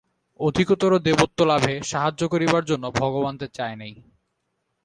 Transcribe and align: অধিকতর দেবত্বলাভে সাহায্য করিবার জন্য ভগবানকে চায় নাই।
অধিকতর 0.39 0.91
দেবত্বলাভে 0.99 1.75
সাহায্য 1.83 2.21
করিবার 2.27 2.63
জন্য 2.65 2.85
ভগবানকে 2.91 3.47
চায় 3.57 3.75
নাই। 3.75 3.93